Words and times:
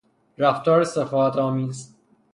رفتار 0.37 0.83
سفاهت 0.83 1.37
آمیز 1.37 1.95